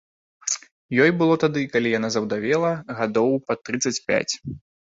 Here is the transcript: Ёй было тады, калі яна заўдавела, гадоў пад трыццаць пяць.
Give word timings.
Ёй 1.03 1.11
было 1.19 1.35
тады, 1.43 1.59
калі 1.75 1.93
яна 1.97 2.09
заўдавела, 2.17 2.73
гадоў 3.03 3.31
пад 3.51 3.57
трыццаць 3.69 3.99
пяць. 4.11 4.29